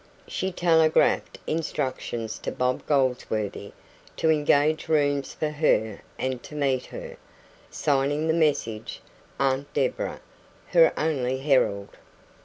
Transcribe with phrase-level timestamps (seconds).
[0.27, 3.71] She telegraphed instructions to Bob Goldsworthy
[4.17, 7.17] to engage rooms for her and to meet her,
[7.69, 8.99] signing the message
[9.39, 10.21] "Aunt Deborah"
[10.71, 11.89] her only herald.